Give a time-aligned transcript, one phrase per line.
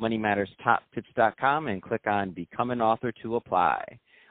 [0.00, 3.84] moneymatterstoptips.com and click on Become an Author to apply.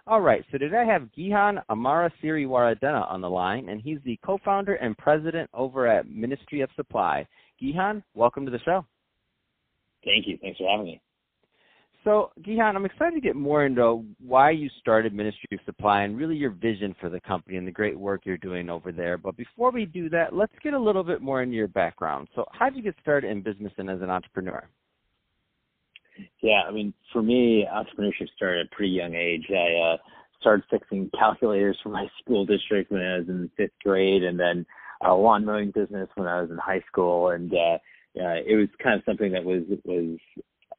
[0.07, 4.17] All right, so today I have Gihan Amara Siriwaradena on the line, and he's the
[4.25, 7.27] co-founder and president over at Ministry of Supply.
[7.61, 8.85] Gihan, welcome to the show.
[10.05, 10.37] Thank you.
[10.41, 11.01] Thanks for having me.
[12.07, 16.15] So, Gihan, I'm excited to get more into why you started Ministry of Supply and
[16.15, 19.17] really your vision for the company and the great work you're doing over there.
[19.17, 22.29] But before we do that, let's get a little bit more into your background.
[22.33, 24.69] So, how did you get started in business and as an entrepreneur?
[26.41, 29.45] Yeah, I mean, for me, entrepreneurship started at a pretty young age.
[29.49, 29.97] I uh,
[30.39, 34.65] started fixing calculators for my school district when I was in fifth grade, and then
[35.05, 37.29] a lawn mowing business when I was in high school.
[37.29, 37.77] And uh,
[38.19, 40.17] uh, it was kind of something that was was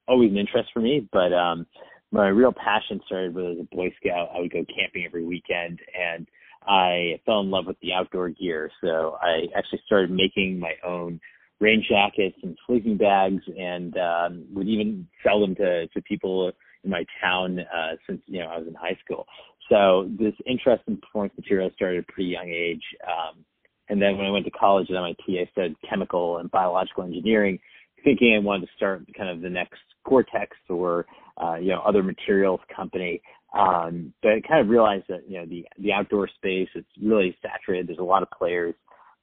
[0.07, 1.09] always an interest for me.
[1.13, 1.67] But um,
[2.11, 4.31] my real passion started with as a Boy Scout.
[4.35, 6.27] I would go camping every weekend, and
[6.67, 8.71] I fell in love with the outdoor gear.
[8.81, 11.21] So I actually started making my own
[11.61, 16.53] rain jackets and sleeping bags, and um, would even sell them to to people
[16.85, 19.27] in my town uh, since you know I was in high school.
[19.69, 22.83] So this interest in performance materials started at a pretty young age.
[23.07, 23.45] Um,
[23.91, 27.59] and then when I went to college at MIT, I studied chemical and biological engineering,
[28.05, 31.07] thinking I wanted to start kind of the next Gore-Tex or
[31.43, 33.21] uh, you know other materials company.
[33.59, 37.37] Um, but I kind of realized that you know the the outdoor space it's really
[37.43, 37.89] saturated.
[37.89, 38.75] There's a lot of players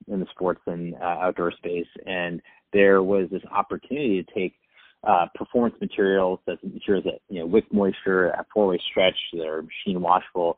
[0.07, 2.41] in the sports and uh, outdoor space, and
[2.73, 4.53] there was this opportunity to take
[5.07, 9.61] uh, performance materials, that materials that you know wick moisture at four-way stretch, that are
[9.63, 10.55] machine washable,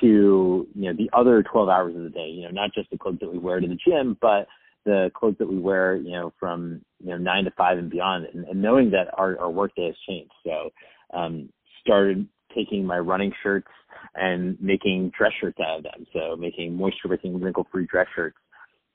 [0.00, 2.28] to you know the other 12 hours of the day.
[2.28, 4.46] You know, not just the clothes that we wear to the gym, but
[4.84, 8.26] the clothes that we wear, you know, from you know nine to five and beyond,
[8.32, 10.32] and, and knowing that our our workday has changed.
[10.44, 10.70] So,
[11.12, 11.48] um,
[11.80, 13.68] started taking my running shirts
[14.14, 16.06] and making dress shirts out of them.
[16.12, 18.36] So making moisture wicking wrinkle free dress shirts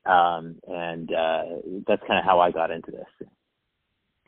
[0.06, 1.44] um, and uh,
[1.88, 3.28] that's kind of how I got into this.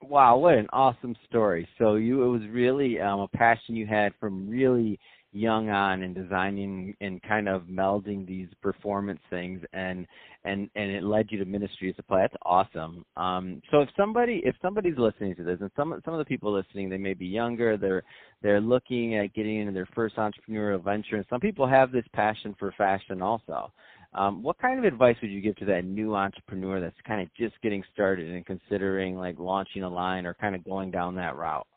[0.02, 1.68] Wow, what an awesome story!
[1.78, 5.00] So you, it was really um, a passion you had from really
[5.32, 10.06] young on in designing and kind of melding these performance things, and
[10.44, 12.22] and and it led you to Ministry Supply.
[12.22, 13.06] That's awesome.
[13.16, 16.54] Um, so if somebody if somebody's listening to this, and some some of the people
[16.54, 18.04] listening, they may be younger, they're
[18.42, 22.56] they're looking at getting into their first entrepreneurial venture, and some people have this passion
[22.58, 23.72] for fashion also.
[24.14, 27.28] Um, what kind of advice would you give to that new entrepreneur that's kind of
[27.36, 31.36] just getting started and considering like launching a line or kind of going down that
[31.36, 31.68] route?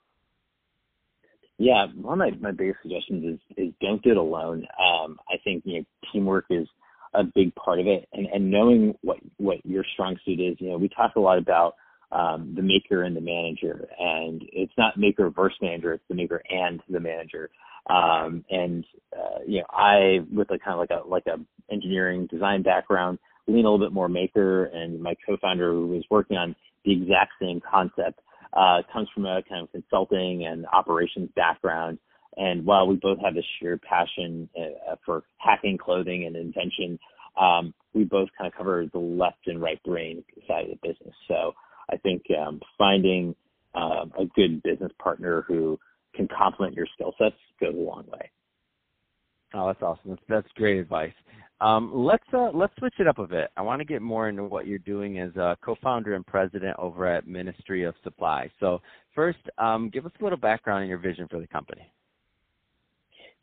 [1.58, 4.66] Yeah, one of my, my biggest suggestions is is don't do it alone.
[4.82, 6.66] Um, I think you know teamwork is
[7.12, 10.56] a big part of it, and and knowing what what your strong suit is.
[10.58, 11.74] You know, we talk a lot about
[12.12, 16.42] um, the maker and the manager, and it's not maker versus manager; it's the maker
[16.48, 17.50] and the manager.
[17.88, 18.84] Um, and
[19.16, 21.38] uh, you know, I with a kind of like a like a
[21.72, 26.36] engineering design background, lean a little bit more maker, and my co-founder who was working
[26.36, 26.54] on
[26.84, 28.20] the exact same concept
[28.52, 31.98] uh, comes from a kind of consulting and operations background.
[32.36, 36.98] And while we both have this shared passion uh, for hacking clothing and invention,
[37.40, 41.14] um, we both kind of cover the left and right brain side of the business.
[41.28, 41.52] So
[41.92, 43.34] I think um, finding
[43.74, 45.78] um, a good business partner who
[46.14, 48.30] can complement your skill sets goes a long way.
[49.54, 50.10] Oh, that's awesome.
[50.10, 51.12] That's, that's great advice.
[51.60, 53.50] Um, let's uh, let's switch it up a bit.
[53.56, 57.06] I want to get more into what you're doing as a co-founder and president over
[57.06, 58.50] at Ministry of Supply.
[58.60, 58.80] So
[59.14, 61.86] first, um, give us a little background on your vision for the company.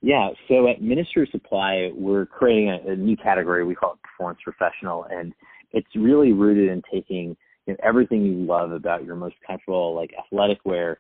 [0.02, 3.64] Yeah, so at Ministry of Supply, we're creating a, a new category.
[3.64, 5.34] We call it Performance Professional, and
[5.72, 7.36] it's really rooted in taking
[7.68, 10.98] you know, everything you love about your most comfortable like athletic wear,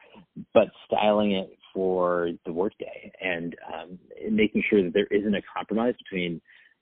[0.53, 3.99] but styling it for the workday and um,
[4.31, 6.41] making sure that there isn't a compromise between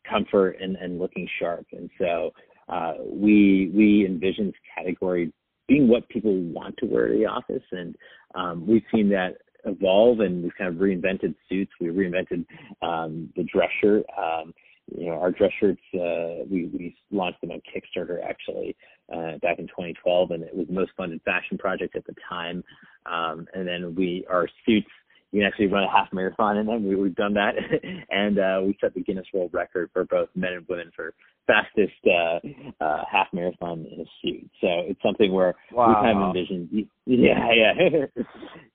[0.09, 1.65] comfort and, and looking sharp.
[1.71, 2.31] And so
[2.67, 5.31] uh, we we envision this category
[5.67, 7.95] being what people want to wear to the office, and
[8.35, 11.71] um, we've seen that evolve, and we've kind of reinvented suits.
[11.79, 12.45] We reinvented
[12.81, 14.03] um, the dress shirt.
[14.17, 14.53] Um,
[14.93, 18.75] you know, our dress shirts, uh, we, we launched them on Kickstarter actually
[19.11, 22.63] uh, back in 2012, and it was the most funded fashion project at the time.
[23.05, 24.87] Um, and then we, our suits,
[25.31, 26.87] you can actually run a half marathon in them.
[26.87, 27.55] We, we've done that,
[28.09, 31.13] and uh, we set the Guinness World Record for both men and women for
[31.47, 34.49] fastest uh, uh, half marathon in a suit.
[34.61, 35.89] So it's something where wow.
[35.89, 36.89] we kind of envision.
[37.05, 38.23] Yeah, yeah,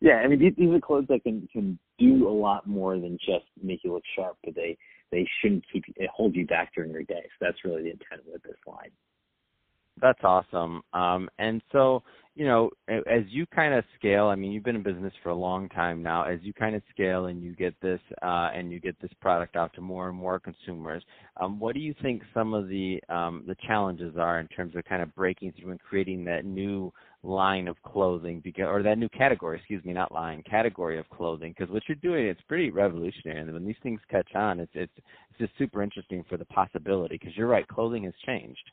[0.01, 0.15] yeah.
[0.15, 3.47] I mean, these, these are clothes that can can do a lot more than just
[3.63, 4.77] make you look sharp, but they
[5.11, 5.85] they shouldn't keep
[6.15, 7.23] hold you back during your day.
[7.39, 8.91] So that's really the intent with this line.
[10.01, 10.83] That's awesome.
[10.93, 12.03] Um, and so,
[12.35, 15.35] you know, as you kind of scale, I mean, you've been in business for a
[15.35, 16.25] long time now.
[16.25, 19.57] As you kind of scale and you get this uh, and you get this product
[19.57, 21.03] out to more and more consumers,
[21.39, 24.85] um, what do you think some of the um, the challenges are in terms of
[24.85, 29.09] kind of breaking through and creating that new line of clothing, because, or that new
[29.11, 29.59] category?
[29.59, 31.55] Excuse me, not line category of clothing.
[31.57, 34.93] Because what you're doing, it's pretty revolutionary, and when these things catch on, it's it's
[34.97, 37.19] it's just super interesting for the possibility.
[37.19, 38.71] Because you're right, clothing has changed.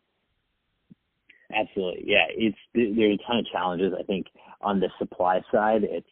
[1.55, 2.03] Absolutely.
[2.05, 2.25] Yeah.
[2.29, 3.93] It's, there's a ton of challenges.
[3.97, 4.27] I think
[4.61, 6.07] on the supply side, it's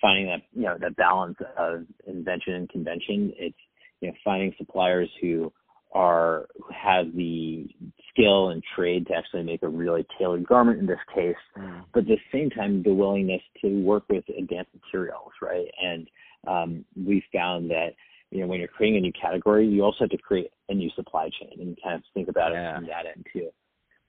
[0.00, 3.32] finding that, you know, that balance of invention and convention.
[3.36, 3.58] It's,
[4.00, 5.52] you know, finding suppliers who
[5.92, 7.68] are, who have the
[8.10, 11.82] skill and trade to actually make a really tailored garment in this case, mm.
[11.92, 15.66] but at the same time, the willingness to work with advanced materials, right?
[15.82, 16.08] And,
[16.46, 17.90] um, we found that,
[18.30, 20.90] you know, when you're creating a new category, you also have to create a new
[20.96, 22.70] supply chain and kind of think about yeah.
[22.70, 23.48] it from that end too.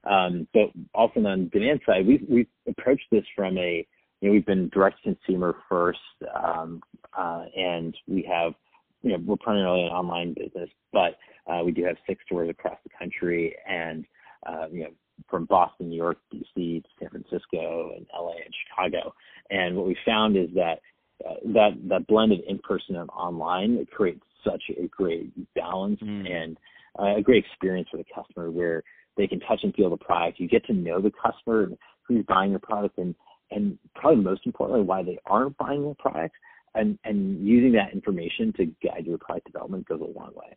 [0.10, 3.86] Um, but also on the demand side, we've, we've approached this from a,
[4.20, 6.00] you know, we've been direct consumer first,
[6.36, 6.82] um,
[7.18, 8.54] uh, and we have,
[9.02, 12.78] you know, we're primarily an online business, but uh, we do have six stores across
[12.84, 14.06] the country, and
[14.48, 14.92] uh, you know,
[15.30, 19.14] from Boston, New York, DC, to San Francisco, and LA and Chicago.
[19.50, 20.80] And what we found is that
[21.28, 26.00] uh, that that blend of in person and online it creates such a great balance
[26.02, 26.30] mm.
[26.30, 26.58] and
[27.00, 28.84] uh, a great experience for the customer where
[29.18, 30.40] they can touch and feel the product.
[30.40, 31.78] You get to know the customer and
[32.08, 33.16] who's buying your product and
[33.52, 36.36] and probably most importantly why they aren't buying your product
[36.76, 40.56] and and using that information to guide your product development goes a long way.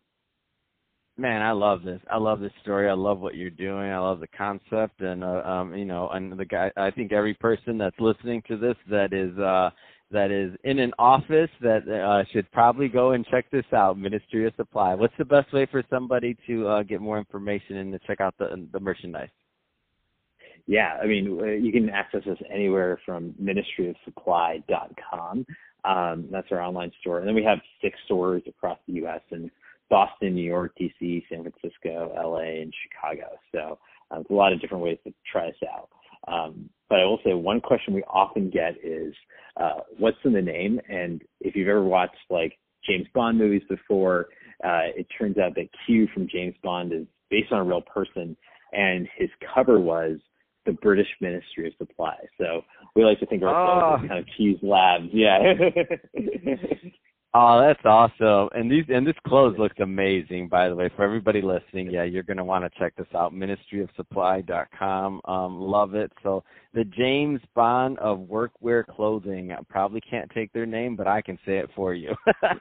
[1.17, 2.01] Man, I love this.
[2.11, 2.89] I love this story.
[2.89, 3.89] I love what you're doing.
[3.91, 6.73] I love the concept, and uh, um, you know, and the guy.
[6.77, 9.71] I think every person that's listening to this that is uh,
[10.11, 14.45] that is in an office that uh, should probably go and check this out, Ministry
[14.45, 14.95] of Supply.
[14.95, 18.35] What's the best way for somebody to uh, get more information and to check out
[18.39, 19.31] the the merchandise?
[20.67, 25.47] Yeah, I mean, uh, you can access us anywhere from ministryofsupply.com.
[25.85, 27.19] Um, that's our online store.
[27.19, 29.21] And then we have six stores across the U.S.
[29.31, 29.51] in
[29.95, 33.29] Boston, New York, D.C., San Francisco, L.A., and Chicago.
[33.53, 33.79] So
[34.11, 35.89] uh, there's a lot of different ways to try us out.
[36.27, 39.15] Um, but I will say one question we often get is,
[39.57, 40.81] uh, what's in the name?
[40.89, 44.27] And if you've ever watched like James Bond movies before,
[44.65, 48.37] uh, it turns out that Q from James Bond is based on a real person,
[48.73, 50.19] and his cover was
[50.67, 52.17] the British Ministry of Supply.
[52.37, 52.63] So
[52.97, 54.05] we like to think of ourselves oh.
[54.05, 55.09] as kind of Q's labs.
[55.13, 55.39] Yeah.
[57.37, 58.49] Oh, that's awesome!
[58.55, 60.49] And these and this clothes looks amazing.
[60.49, 63.33] By the way, for everybody listening, yeah, you're gonna want to check this out.
[63.33, 65.21] MinistryofSupply.com.
[65.25, 66.13] Um, love it.
[66.23, 66.45] So
[66.75, 69.53] the James Bond of workwear clothing.
[69.53, 72.15] I probably can't take their name, but I can say it for you.
[72.43, 72.59] that's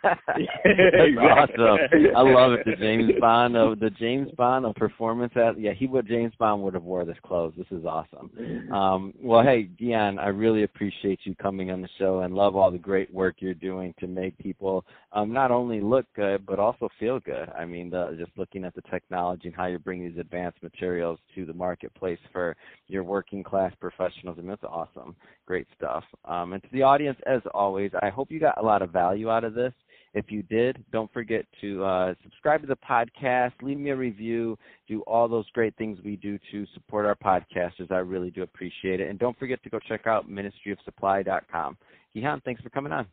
[1.20, 1.78] awesome.
[2.16, 2.66] I love it.
[2.66, 5.34] The James Bond of the James Bond of performance.
[5.36, 6.08] At, yeah, he would.
[6.08, 7.54] James Bond would have wore this clothes.
[7.58, 8.30] This is awesome.
[8.72, 12.70] Um, well, hey, Dion, I really appreciate you coming on the show and love all
[12.70, 16.90] the great work you're doing to make people um, not only look good but also
[17.00, 17.50] feel good.
[17.58, 21.20] I mean, the, just looking at the technology and how you bring these advanced materials
[21.36, 22.56] to the marketplace for
[22.88, 24.03] your working class professionals,
[24.44, 26.04] Mean, it's awesome, great stuff.
[26.26, 29.30] Um, and to the audience, as always, I hope you got a lot of value
[29.30, 29.74] out of this.
[30.14, 34.58] If you did, don't forget to uh, subscribe to the podcast, leave me a review,
[34.88, 37.92] do all those great things we do to support our podcasters.
[37.92, 39.10] I really do appreciate it.
[39.10, 41.78] And don't forget to go check out ministryofsupply.com.
[42.16, 43.08] Gihan, thanks for coming on.